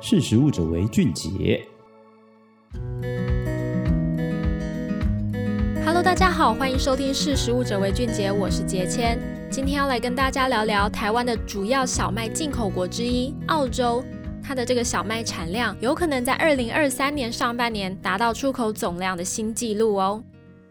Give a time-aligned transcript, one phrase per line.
[0.00, 1.60] 识食物者为俊杰。
[5.84, 9.18] Hello，大家好，欢迎收听《识食物者为俊杰》，我是杰谦。
[9.50, 14.04] 今天要来跟大家聊聊台湾的主要小麦进口国之一澳洲，
[14.40, 20.22] 它的这个小麦产量有可能在二零二三年上半年达到出口总量的新纪录哦。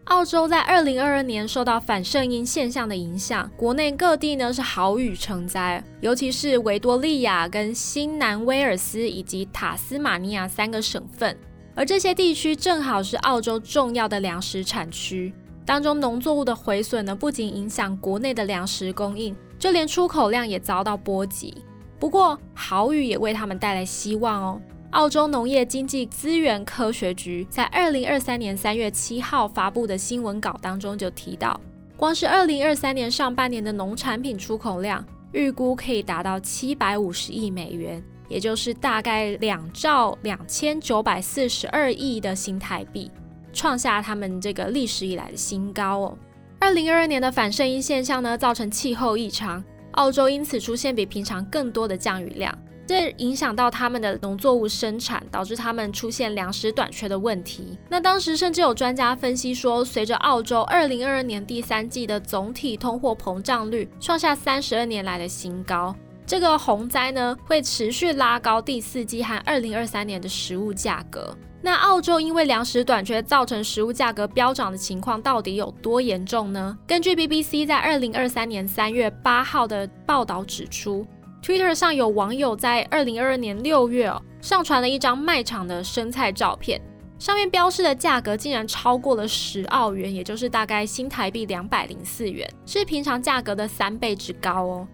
[0.08, 11.36] 澳洲在二零二二年受到反圣婴现象的影响，国内各地呢是豪雨成灾，尤其是维多利亚跟新南威尔斯以及塔斯马尼亚三个省份，
[11.74, 15.32] 而这些地区正好是澳洲重要的粮食产区。
[15.66, 21.54] 当中农作物的毁损呢，不仅影响国内的粮食供应，就连出口量也遭到波及。
[22.00, 24.60] 不过豪雨也为他们带来希望哦。
[24.92, 31.60] 澳洲农业经济资源科学局在二零二三年三月七号发布的新闻稿当中就提到，
[31.94, 43.10] 光是二零二三年上半年的农产品出口量预估可以达到七百五十亿美元，也就是大概两兆两千九百四十二亿的新台币，
[43.52, 46.18] 创下他们这个历史以来的新高哦。
[46.60, 52.58] 二零二二年的反圣婴现象呢，造成气候异常，澳洲因此出现比平常更多的降雨量。
[52.88, 57.78] 这影响到他们的农作物生产，导致他们出现粮食短缺的问题。
[57.90, 65.94] 那当时甚至有专家分析说，随着澳洲2022年第三季的总体通货膨胀率创下32年来的新高，
[66.26, 71.36] 这个洪灾呢会持续拉高第四季和2023年的食物价格。
[71.60, 76.78] 那澳洲因为粮食短缺造成食物价格飙涨的情况到底有多严重呢？
[76.86, 81.06] 根据 BBC 在2023年3月8号的报道指出。
[81.48, 86.78] Twitter 上有网友在二零二二年六月哦，上传了一张卖场的生菜照片，
[87.18, 94.86] 上面标示的价格竟然超过了十澳元，也就是大概新台币两百零四元，是平常价格的三倍之高哦。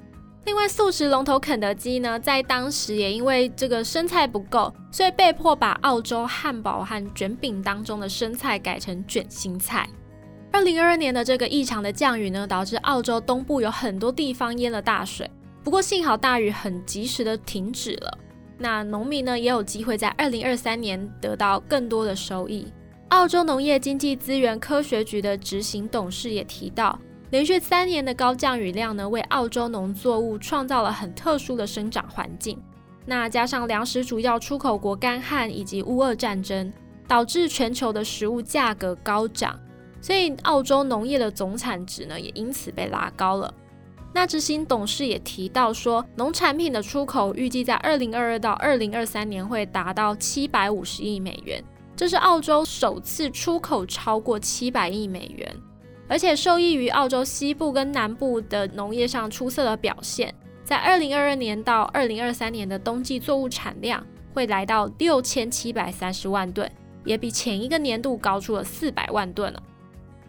[0.45, 9.89] 另外，素食龙头肯德基呢，在当时也因为这个生菜不够，所以被迫把澳洲汉堡和卷饼当中的生菜改成卷心菜。
[10.53, 15.29] 二零二二年的这个异常的降雨呢，导致澳洲东部有很多地方淹了大水。
[15.65, 18.19] 不过幸好大雨很及时的停止了，
[18.59, 22.71] 那农民呢也有机会在二零二三年得到更多的收益。
[23.09, 26.99] 澳洲农业经济资源科学局的执行董事也提到，
[27.31, 32.59] 连续三年的高降雨量呢，为澳洲农作物创造了很特殊的生长环境。
[33.07, 36.71] 那加上粮食主要出口国干旱以及乌俄战争，
[37.09, 39.59] 导致全球的食物价格高涨，
[40.03, 43.55] 所以澳洲农业的总产值呢也因此被拉高了。
[44.15, 51.63] 那执行董事也提到说，农产品的出口预计在二零二二到二零二三年会达到七百五十亿美元，
[51.97, 55.53] 这是澳洲首次出口超过七百亿美元，
[56.07, 60.33] 而且受益于澳洲西部跟南部的农业上出色的表现，
[60.65, 66.71] 在二零二二年到二零二三年的冬季作物产量会来到六千七百三十万吨，
[67.05, 69.61] 也比前一个年度高出了四百万吨了。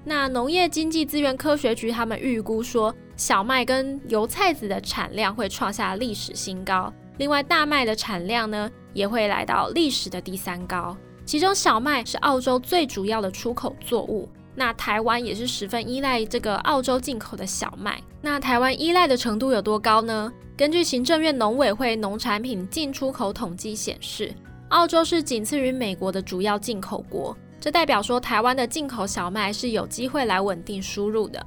[0.04, 10.96] 那农业经济资源科学局他们预估说，小麦跟油菜籽的产量会创下历史新高，另外大麦的产量呢也会来到历史的第三高。
[11.26, 18.02] 其中小麦是澳洲最主要的出口作物，那台湾也是十分依赖这个澳洲进口的小麦。
[18.22, 20.32] 那台湾依赖的程度有多高呢？
[20.58, 24.34] 根据行政院农委会农产品进出口统计显示，
[24.70, 27.36] 澳洲是仅次于美国的主要进口国。
[27.60, 31.44] 这代表说，台湾的进口小麦是有机会来稳定输入的。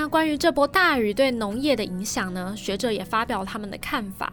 [0.00, 2.54] 那关于这波大雨对农业的影响呢？
[2.56, 4.32] 学者也发表他们的看法。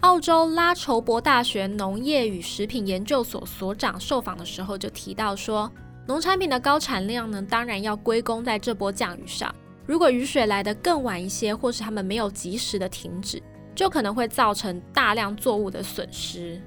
[0.00, 5.72] 澳洲拉筹伯大学农业与食品研究所所长受访的时候就提到说，
[6.06, 9.54] 农产品的高产量呢，当然要归功在这波降雨上。
[9.86, 13.42] 如果雨水来得更晚一些，或是他们没有及时的停止，
[13.74, 16.60] 就可能会造成大量作物的损失。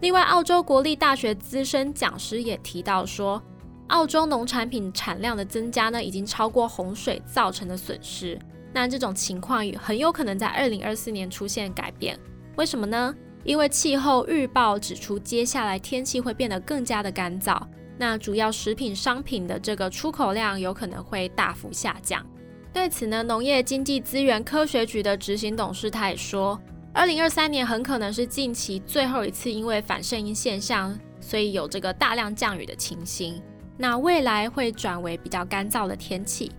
[0.00, 3.42] 另外，澳洲国立大学资深讲师也提到说，
[3.88, 8.38] 澳洲农产品产量的增加呢，已经超过洪水造成的损失。
[8.72, 12.18] 那这种情况很有可能在二零二四年出现改变。
[12.56, 13.14] 为什么呢？
[13.44, 17.60] 因为气候预报指出，接下来天气会变得更加的干燥，
[17.98, 22.24] 那主要食品商品的这个出口量有可能会大幅下降。
[22.72, 26.58] 对此呢，农业经济资源科学局的执行董事他也说。
[26.92, 33.42] 二零二三年很可能是近期最后一次因为反圣婴现象，所以有这个大量降雨的情形。
[33.76, 36.52] 那未来会转为比较干燥的天气。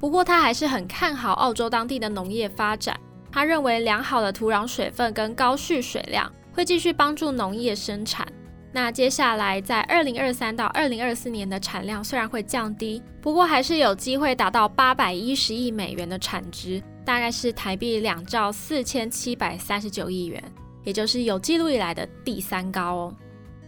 [0.00, 2.98] 不过他还是很看好澳洲当地的农业发展。
[3.30, 8.26] 他认为良好的土壤水分跟高蓄水量会继续帮助农业生产。
[8.72, 16.82] 那接下来在二零二三到二零二四年的产量虽然会降低，不过还是有机会达到八百一十亿美元的产值。
[17.04, 20.42] 大概是台币两兆四千七百三十九亿元。
[20.84, 23.14] 也就是有记录以来的第三高哦。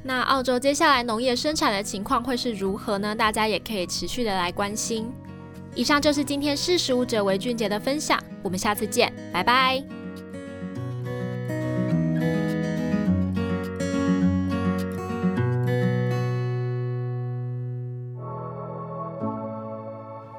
[0.02, 3.14] 那澳洲接下来农业生产的情况会是如何呢？
[3.14, 5.11] 大家也可以持续的来关心。
[5.75, 9.82] 以上就是今天识食物者为俊杰的分享，我们下次见，拜拜。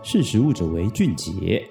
[0.03, 1.65] 识食物者为俊杰。